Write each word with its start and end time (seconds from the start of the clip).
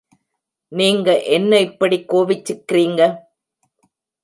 நீங்க 0.71 1.07
என்ன 1.27 1.59
இப்படிக் 1.59 2.09
கோவிச்சிக்கிறீங்க? 2.13 3.01